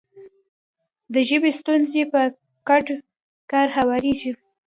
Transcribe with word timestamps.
د 1.13 1.15
ژبې 1.29 1.51
ستونزې 1.59 2.03
په 2.13 2.21
ګډ 2.69 2.85
کار 3.51 3.67
هواریږي. 3.77 4.31